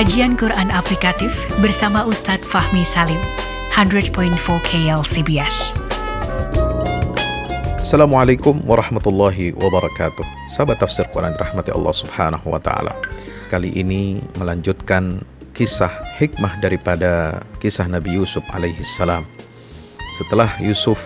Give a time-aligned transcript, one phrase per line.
[0.00, 1.28] Kajian Quran Aplikatif
[1.60, 3.20] bersama Ustadz Fahmi Salim,
[3.68, 4.32] 100.4
[4.64, 5.76] KLCBS.
[7.84, 10.24] Assalamualaikum warahmatullahi wabarakatuh.
[10.48, 12.96] Sahabat tafsir Quran rahmati Allah subhanahu wa ta'ala.
[13.52, 15.20] Kali ini melanjutkan
[15.52, 19.28] kisah hikmah daripada kisah Nabi Yusuf alaihi salam.
[20.16, 20.96] Setelah Yusuf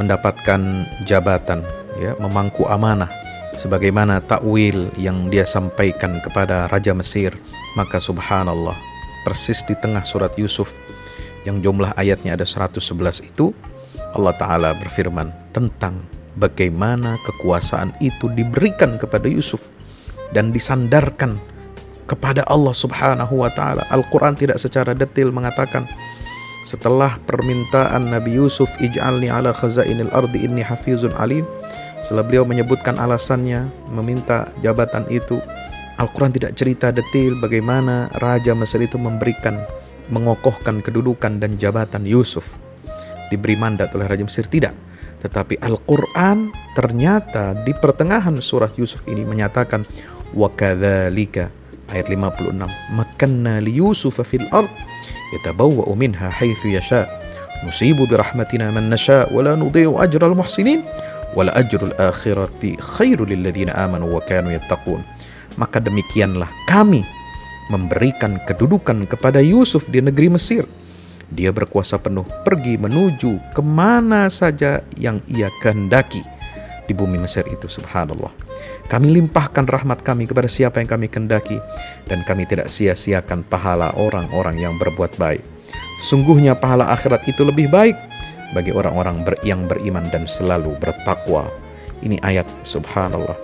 [0.00, 1.68] mendapatkan jabatan
[2.00, 3.19] ya memangku amanah
[3.60, 7.36] sebagaimana takwil yang dia sampaikan kepada Raja Mesir
[7.76, 8.80] maka subhanallah
[9.28, 10.72] persis di tengah surat Yusuf
[11.44, 12.80] yang jumlah ayatnya ada 111
[13.20, 13.52] itu
[14.16, 16.00] Allah Ta'ala berfirman tentang
[16.40, 19.68] bagaimana kekuasaan itu diberikan kepada Yusuf
[20.32, 21.36] dan disandarkan
[22.08, 23.86] kepada Allah Subhanahu wa taala.
[23.86, 25.86] Al-Qur'an tidak secara detail mengatakan
[26.66, 31.46] setelah permintaan Nabi Yusuf ij'alni ala khazainil ardi inni hafizun alim
[32.04, 35.38] setelah beliau menyebutkan alasannya meminta jabatan itu
[36.00, 39.60] Al-Quran tidak cerita detail bagaimana Raja Mesir itu memberikan
[40.08, 42.56] mengokohkan kedudukan dan jabatan Yusuf.
[43.28, 44.72] Diberi mandat oleh Raja Mesir tidak.
[45.20, 49.84] Tetapi Al-Quran ternyata di pertengahan surat Yusuf ini menyatakan
[50.32, 51.52] kadzalika
[51.92, 52.54] ayat 56
[52.96, 54.70] makanna li Yusuf fil ard
[55.36, 57.10] yatabawwa'u minha haitsu yasha
[57.66, 60.86] nusibu bi rahmatina man nasha wa la nudhi'u ajra al muhsinin
[61.34, 63.30] akhirati khairul
[63.74, 64.22] amanu wa
[65.58, 67.02] maka demikianlah kami
[67.70, 70.66] memberikan kedudukan kepada Yusuf di negeri Mesir
[71.30, 76.26] dia berkuasa penuh pergi menuju ke mana saja yang ia kehendaki
[76.90, 78.34] di bumi Mesir itu subhanallah.
[78.90, 81.62] Kami limpahkan rahmat kami kepada siapa yang kami kehendaki
[82.10, 85.46] dan kami tidak sia-siakan pahala orang-orang yang berbuat baik.
[86.02, 87.94] Sungguhnya pahala akhirat itu lebih baik
[88.52, 91.46] bagi orang-orang yang beriman dan selalu bertakwa.
[92.00, 93.36] Ini ayat subhanallah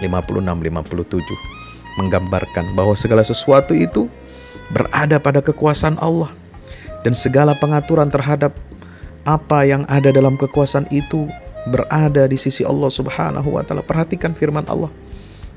[0.00, 4.08] 56 57 menggambarkan bahwa segala sesuatu itu
[4.72, 6.32] berada pada kekuasaan Allah
[7.04, 8.56] dan segala pengaturan terhadap
[9.22, 11.28] apa yang ada dalam kekuasaan itu
[11.68, 13.86] berada di sisi Allah Subhanahu wa taala.
[13.86, 14.90] Perhatikan firman Allah.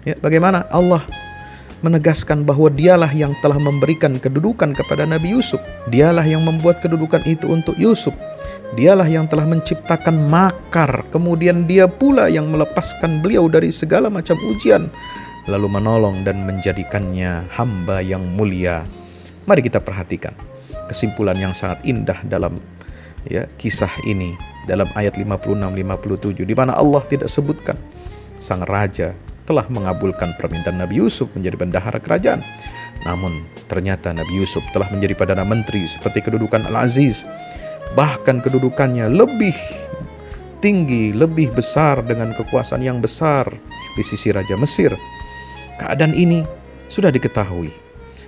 [0.06, 1.02] Ya, bagaimana Allah
[1.86, 5.62] menegaskan bahwa dialah yang telah memberikan kedudukan kepada Nabi Yusuf.
[5.94, 8.18] Dialah yang membuat kedudukan itu untuk Yusuf.
[8.74, 14.90] Dialah yang telah menciptakan makar, kemudian dia pula yang melepaskan beliau dari segala macam ujian,
[15.46, 18.82] lalu menolong dan menjadikannya hamba yang mulia.
[19.46, 20.34] Mari kita perhatikan
[20.90, 22.58] kesimpulan yang sangat indah dalam
[23.26, 27.78] ya kisah ini dalam ayat 56 57 di mana Allah tidak sebutkan
[28.42, 29.14] sang raja
[29.46, 32.42] telah mengabulkan permintaan Nabi Yusuf menjadi bendahara kerajaan.
[33.06, 37.24] Namun ternyata Nabi Yusuf telah menjadi perdana menteri seperti kedudukan Al-Aziz.
[37.94, 39.54] Bahkan kedudukannya lebih
[40.58, 43.54] tinggi, lebih besar dengan kekuasaan yang besar
[43.94, 44.98] di sisi Raja Mesir.
[45.78, 46.42] Keadaan ini
[46.90, 47.70] sudah diketahui.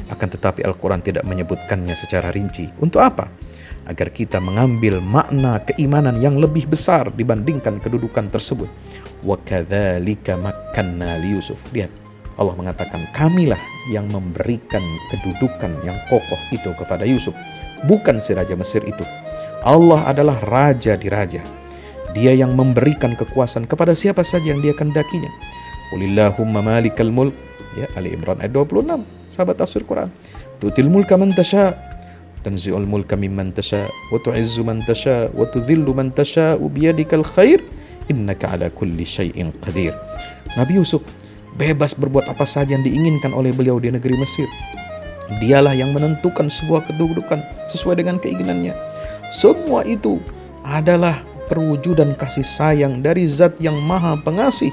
[0.07, 2.69] Akan tetapi Al-Quran tidak menyebutkannya secara rinci.
[2.79, 3.27] Untuk apa?
[3.87, 8.67] Agar kita mengambil makna keimanan yang lebih besar dibandingkan kedudukan tersebut.
[9.23, 11.57] Wa kadzalika makanna li Yusuf.
[11.71, 11.89] Lihat,
[12.37, 13.59] Allah mengatakan kamilah
[13.89, 17.33] yang memberikan kedudukan yang kokoh itu kepada Yusuf,
[17.87, 19.01] bukan si raja Mesir itu.
[19.63, 21.41] Allah adalah raja di raja.
[22.13, 25.31] Dia yang memberikan kekuasaan kepada siapa saja yang dia kendakinya.
[25.89, 27.33] Qulillahumma malikal mulk.
[27.77, 29.05] Ya, Ali Imran ayat 26.
[29.29, 30.09] Sahabat tafsir Quran.
[30.57, 31.29] Tutil mulka man
[32.45, 37.61] tanzi'ul mulka mimman tasha wa tu'izzu man tasha wa tudhillu man tasha biyadikal khair.
[38.07, 39.91] Innaka ala kulli syai'in qadir.
[40.55, 41.03] Nabi Yusuf
[41.59, 44.47] bebas berbuat apa saja yang diinginkan oleh beliau di negeri Mesir.
[45.43, 48.71] Dialah yang menentukan sebuah kedudukan sesuai dengan keinginannya.
[49.35, 50.23] Semua itu
[50.63, 51.19] adalah
[51.51, 54.71] perwujudan kasih sayang dari zat yang maha pengasih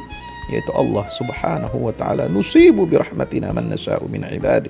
[0.52, 2.28] yaitu Allah Subhanahu wa taala.
[2.28, 4.68] Nusibu birahmatina man nasya'u min ibadi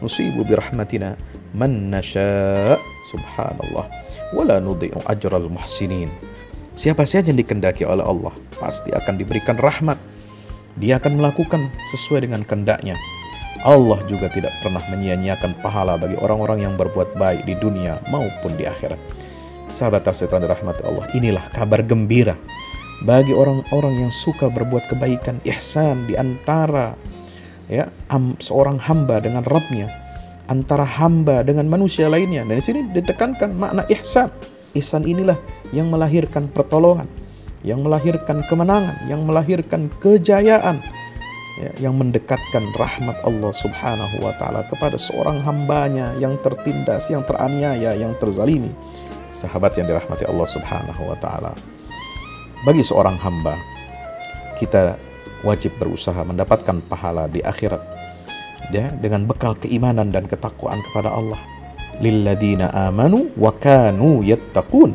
[0.00, 1.16] nusibu birahmatina
[1.56, 2.76] man nasha.
[3.12, 3.88] Subhanallah.
[4.36, 6.10] Wala nudhi'u ajral muhsinin.
[6.74, 9.98] Siapa saja yang dikendaki oleh Allah pasti akan diberikan rahmat.
[10.78, 12.94] Dia akan melakukan sesuai dengan kendaknya
[13.60, 18.64] Allah juga tidak pernah menyia-nyiakan pahala bagi orang-orang yang berbuat baik di dunia maupun di
[18.64, 18.96] akhirat.
[19.76, 22.40] Sahabat tafsir rahmat Allah inilah kabar gembira
[23.04, 26.96] bagi orang-orang yang suka berbuat kebaikan ihsan di antara
[27.70, 27.86] ya
[28.42, 29.86] seorang hamba dengan Rabbnya
[30.50, 32.42] antara hamba dengan manusia lainnya.
[32.42, 34.34] Dan di sini ditekankan makna ihsan.
[34.74, 35.38] Ihsan inilah
[35.70, 37.06] yang melahirkan pertolongan,
[37.62, 40.82] yang melahirkan kemenangan, yang melahirkan kejayaan,
[41.58, 47.94] ya, yang mendekatkan rahmat Allah Subhanahu wa taala kepada seorang hambanya yang tertindas, yang teraniaya,
[47.98, 48.70] yang terzalimi.
[49.30, 51.54] Sahabat yang dirahmati Allah Subhanahu wa taala.
[52.62, 53.58] Bagi seorang hamba,
[54.54, 54.98] kita
[55.42, 57.80] wajib berusaha mendapatkan pahala di akhirat.
[58.70, 61.40] Ya dengan bekal keimanan dan ketakwaan kepada Allah.
[61.98, 64.94] Lilladina amanu wa kanu yattaqun.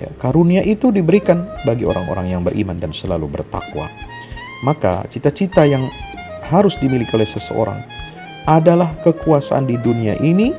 [0.00, 3.92] Ya, karunia itu diberikan bagi orang-orang yang beriman dan selalu bertakwa.
[4.64, 5.92] Maka cita-cita yang
[6.48, 7.84] harus dimiliki oleh seseorang
[8.48, 10.56] adalah kekuasaan di dunia ini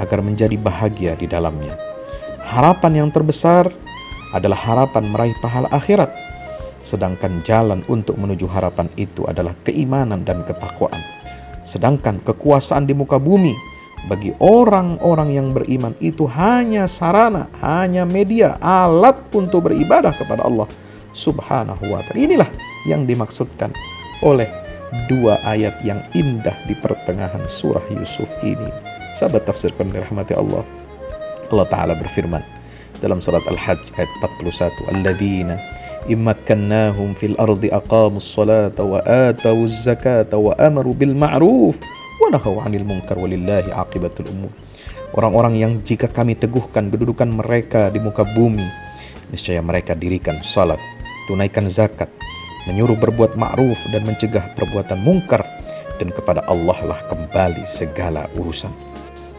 [0.00, 1.76] agar menjadi bahagia di dalamnya.
[2.42, 3.70] Harapan yang terbesar
[4.32, 6.10] adalah harapan meraih pahala akhirat
[6.82, 10.98] sedangkan jalan untuk menuju harapan itu adalah keimanan dan ketakwaan.
[11.62, 13.54] Sedangkan kekuasaan di muka bumi
[14.10, 20.66] bagi orang-orang yang beriman itu hanya sarana, hanya media, alat untuk beribadah kepada Allah
[21.14, 22.18] Subhanahu wa taala.
[22.18, 22.50] Inilah
[22.90, 23.70] yang dimaksudkan
[24.26, 24.50] oleh
[25.06, 28.68] dua ayat yang indah di pertengahan surah Yusuf ini.
[29.14, 30.66] Sahabat tafsirkan dirahmati Allah.
[31.54, 32.42] Allah taala berfirman
[32.98, 35.56] dalam surat Al-Hajj ayat 41, "Alladzina
[36.10, 41.78] immakannahum fil ardi aqamus salata wa atawu zakata wa amaru bil ma'ruf
[42.22, 44.52] wa nahau 'anil munkar walillahi aqibatul umur.
[45.12, 48.64] Orang-orang yang jika kami teguhkan kedudukan mereka di muka bumi,
[49.28, 50.80] niscaya mereka dirikan salat,
[51.28, 52.08] tunaikan zakat,
[52.64, 55.44] menyuruh berbuat ma'ruf dan mencegah perbuatan mungkar
[56.00, 58.72] dan kepada Allah lah kembali segala urusan.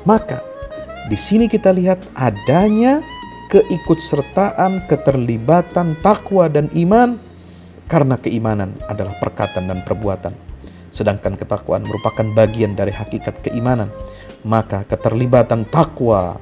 [0.06, 0.46] Maka
[1.10, 3.04] di sini kita lihat adanya
[3.54, 7.22] keikutsertaan, keterlibatan, takwa dan iman
[7.86, 10.34] karena keimanan adalah perkataan dan perbuatan.
[10.90, 13.94] Sedangkan ketakwaan merupakan bagian dari hakikat keimanan.
[14.42, 16.42] Maka keterlibatan takwa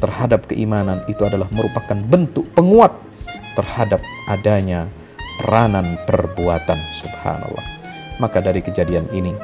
[0.00, 2.96] terhadap keimanan itu adalah merupakan bentuk penguat
[3.52, 4.00] terhadap
[4.32, 4.88] adanya
[5.44, 7.66] peranan perbuatan subhanallah.
[8.18, 9.36] Maka dari kejadian ini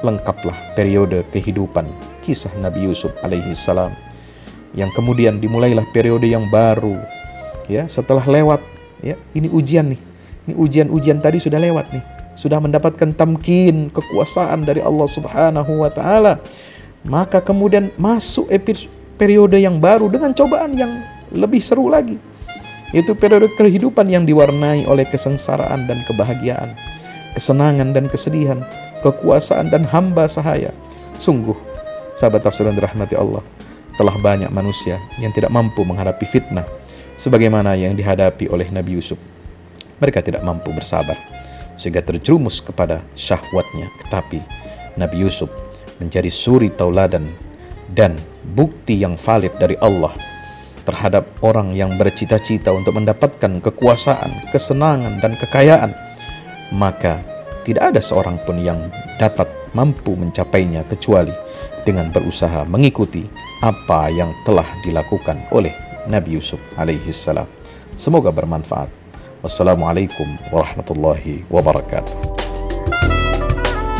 [0.00, 1.88] lengkaplah periode kehidupan
[2.20, 4.05] kisah Nabi Yusuf alaihi salam
[4.76, 7.00] yang kemudian dimulailah periode yang baru.
[7.66, 8.62] Ya setelah lewat
[9.02, 10.00] ya ini ujian nih.
[10.46, 12.04] Ini ujian-ujian tadi sudah lewat nih.
[12.36, 16.38] Sudah mendapatkan tamkin kekuasaan dari Allah Subhanahu wa taala.
[17.02, 18.46] Maka kemudian masuk
[19.16, 20.92] periode yang baru dengan cobaan yang
[21.32, 22.20] lebih seru lagi.
[22.94, 26.78] Itu periode kehidupan yang diwarnai oleh kesengsaraan dan kebahagiaan
[27.36, 28.64] kesenangan dan kesedihan
[29.04, 30.72] kekuasaan dan hamba sahaya.
[31.20, 31.56] Sungguh
[32.16, 33.44] sahabat tafsir dan rahmati Allah
[33.96, 36.64] telah banyak manusia yang tidak mampu menghadapi fitnah
[37.16, 39.18] sebagaimana yang dihadapi oleh Nabi Yusuf.
[39.96, 41.16] Mereka tidak mampu bersabar
[41.80, 43.88] sehingga terjerumus kepada syahwatnya.
[44.04, 44.38] Tetapi
[45.00, 45.48] Nabi Yusuf
[45.96, 47.24] menjadi suri tauladan
[47.88, 50.12] dan bukti yang valid dari Allah
[50.86, 55.92] terhadap orang yang bercita-cita untuk mendapatkan kekuasaan, kesenangan, dan kekayaan.
[56.70, 57.18] Maka
[57.66, 61.34] tidak ada seorang pun yang dapat mampu mencapainya kecuali
[61.82, 63.26] dengan berusaha mengikuti
[63.64, 65.72] apa yang telah dilakukan oleh
[66.06, 67.48] Nabi Yusuf alaihi salam.
[67.96, 68.88] Semoga bermanfaat.
[69.40, 72.36] Wassalamualaikum warahmatullahi wabarakatuh.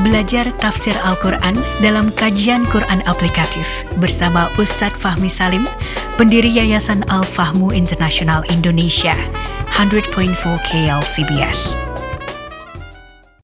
[0.05, 3.67] Belajar tafsir Al-Quran dalam kajian Quran aplikatif
[3.99, 5.65] bersama Ustadz Fahmi Salim,
[6.21, 9.17] pendiri Yayasan Al-Fahmu International Indonesia,
[9.73, 10.37] 100.4
[10.69, 11.86] KL CBS.